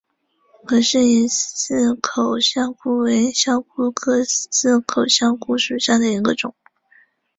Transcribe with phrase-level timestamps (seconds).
[0.65, 6.55] 葛氏似口虾蛄为虾蛄科似口虾蛄属下的一个种。